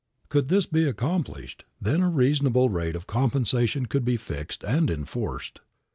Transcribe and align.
Could 0.29 0.47
this 0.47 0.65
be 0.65 0.85
accomplished, 0.87 1.63
then 1.79 2.01
a 2.01 2.09
reasonable 2.09 2.69
rate 2.69 2.95
of 2.95 3.05
compensation 3.05 3.85
could 3.85 4.03
be 4.03 4.17
fixed 4.17 4.63
and 4.63 4.89
enforced. 4.89 5.61